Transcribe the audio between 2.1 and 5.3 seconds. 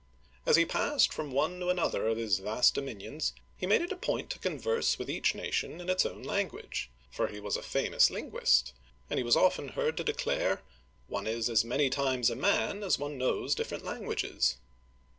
his vast dominions, he made it a point to converse with